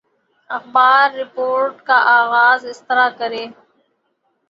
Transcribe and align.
اخبار 0.49 1.05
رپورٹ 1.15 1.73
کا 1.87 1.97
آغاز 2.19 2.59
اس 2.65 2.79
طرح 2.87 3.07
کر 3.17 3.31
ہے 3.39 3.45